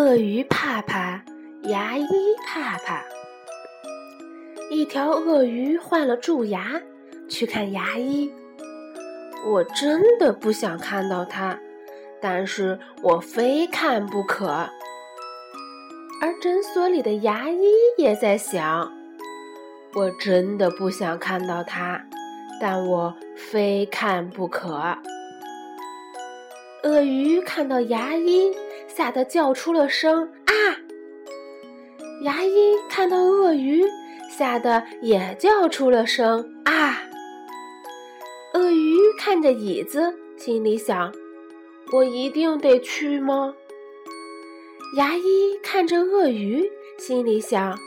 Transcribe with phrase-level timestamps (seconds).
[0.00, 1.22] 鳄鱼怕怕，
[1.64, 2.06] 牙医
[2.46, 3.04] 怕怕。
[4.70, 6.80] 一条鳄鱼患了蛀牙，
[7.28, 8.32] 去看牙医。
[9.46, 11.58] 我真的不想看到它，
[12.18, 14.46] 但是我非看不可。
[16.22, 17.60] 而诊所里的牙医
[17.98, 18.90] 也在想：
[19.92, 22.02] 我真的不想看到它，
[22.58, 24.96] 但我非看不可。
[26.84, 28.50] 鳄鱼看到牙医。
[29.00, 30.52] 吓得叫出了声啊！
[32.22, 33.82] 牙医看到鳄鱼，
[34.28, 37.00] 吓得也叫出了声啊！
[38.52, 41.10] 鳄鱼看着椅子，心里想：
[41.94, 43.54] 我一定得去吗？
[44.98, 47.78] 牙医看着鳄鱼，心里想：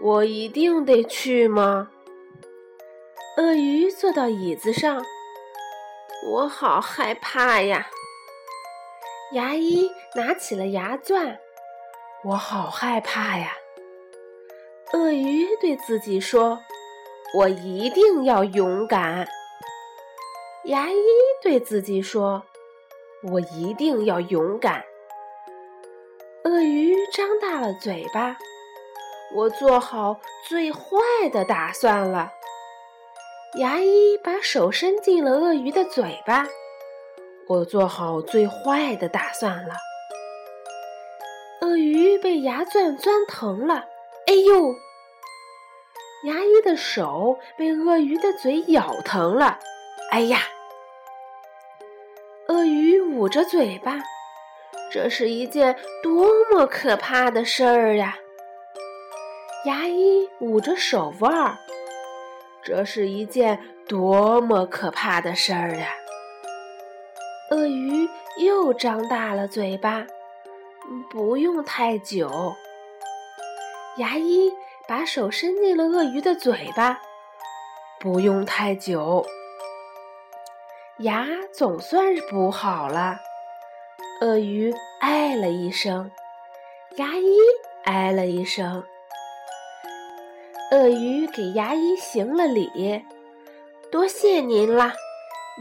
[0.00, 1.88] 我一定得去吗？
[3.36, 5.04] 鳄鱼坐到椅子上，
[6.32, 7.86] 我好害怕呀！
[9.32, 11.38] 牙医拿起了牙钻，
[12.22, 13.56] 我好害怕呀。
[14.92, 16.60] 鳄鱼对自己说
[17.38, 19.26] ：“我一定要勇敢。”
[20.64, 20.96] 牙医
[21.42, 22.42] 对自己说
[23.32, 24.84] ：“我一定要勇敢。”
[26.44, 28.36] 鳄鱼张大了嘴巴，
[29.34, 30.98] 我做好最坏
[31.32, 32.30] 的打算了。
[33.58, 36.46] 牙医把手伸进了鳄鱼的嘴巴。
[37.48, 39.74] 我做好最坏的打算了。
[41.60, 43.84] 鳄鱼被牙钻钻疼了，
[44.26, 44.74] 哎呦！
[46.24, 49.58] 牙医的手被鳄鱼的嘴咬疼了，
[50.10, 50.40] 哎呀！
[52.48, 53.98] 鳄鱼捂着嘴巴，
[54.92, 58.16] 这是一件多么可怕的事儿呀！
[59.64, 61.56] 牙医捂着手腕儿，
[62.62, 65.88] 这是一件多么可怕的事儿呀！
[67.52, 68.08] 鳄鱼
[68.38, 70.06] 又张大了嘴巴，
[71.10, 72.54] 不用太久。
[73.98, 74.50] 牙医
[74.88, 76.98] 把手伸进了鳄鱼的嘴巴，
[78.00, 79.26] 不用太久。
[81.00, 83.18] 牙总算是补好了。
[84.22, 86.10] 鳄鱼哎了一声，
[86.96, 87.36] 牙医
[87.84, 88.82] 哎了一声。
[90.70, 93.04] 鳄鱼给牙医行了礼，
[93.90, 94.94] 多谢您啦，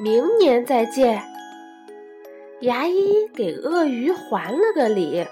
[0.01, 1.21] 明年再见。
[2.61, 5.25] 牙医给鳄鱼还了个礼，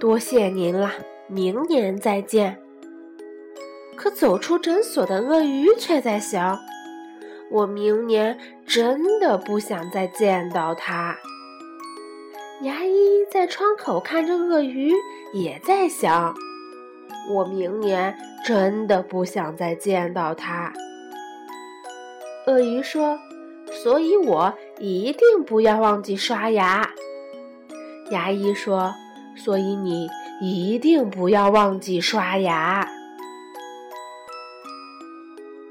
[0.00, 0.90] 多谢您了，
[1.28, 2.58] 明年再见。
[3.94, 6.58] 可走出诊所的鳄鱼却在想：
[7.50, 11.14] 我明年真的不想再见到他。
[12.62, 14.94] 牙医在窗口看着鳄鱼，
[15.34, 16.34] 也在想：
[17.34, 20.72] 我明年真的不想再见到他。
[22.46, 23.18] 鳄鱼说。
[23.82, 26.88] 所以我一定不要忘记刷牙。
[28.10, 28.94] 牙医说
[29.36, 30.08] ：“所以你
[30.40, 32.88] 一定不要忘记刷牙。”